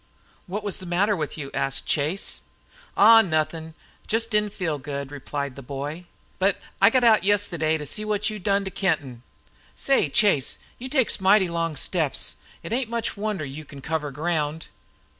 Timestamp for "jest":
4.07-4.31